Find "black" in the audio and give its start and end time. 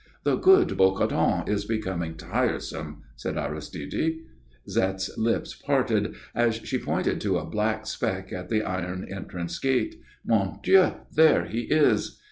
7.45-7.85